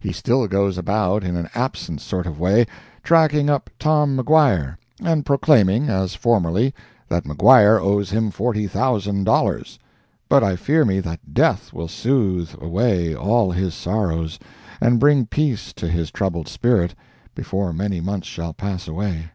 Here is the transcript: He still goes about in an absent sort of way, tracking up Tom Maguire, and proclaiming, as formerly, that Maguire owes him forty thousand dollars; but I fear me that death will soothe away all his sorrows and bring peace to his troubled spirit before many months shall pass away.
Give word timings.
He 0.00 0.10
still 0.12 0.48
goes 0.48 0.76
about 0.78 1.22
in 1.22 1.36
an 1.36 1.48
absent 1.54 2.00
sort 2.00 2.26
of 2.26 2.40
way, 2.40 2.66
tracking 3.04 3.48
up 3.48 3.70
Tom 3.78 4.16
Maguire, 4.16 4.76
and 5.00 5.24
proclaiming, 5.24 5.88
as 5.88 6.16
formerly, 6.16 6.74
that 7.06 7.24
Maguire 7.24 7.78
owes 7.78 8.10
him 8.10 8.32
forty 8.32 8.66
thousand 8.66 9.22
dollars; 9.22 9.78
but 10.28 10.42
I 10.42 10.56
fear 10.56 10.84
me 10.84 10.98
that 10.98 11.32
death 11.34 11.72
will 11.72 11.86
soothe 11.86 12.60
away 12.60 13.14
all 13.14 13.52
his 13.52 13.74
sorrows 13.74 14.40
and 14.80 14.98
bring 14.98 15.24
peace 15.24 15.72
to 15.74 15.86
his 15.86 16.10
troubled 16.10 16.48
spirit 16.48 16.96
before 17.36 17.72
many 17.72 18.00
months 18.00 18.26
shall 18.26 18.54
pass 18.54 18.88
away. 18.88 19.30